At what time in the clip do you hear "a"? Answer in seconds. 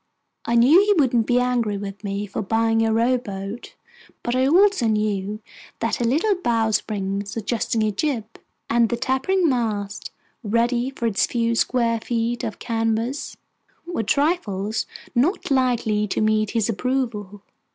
2.83-2.91, 7.83-7.91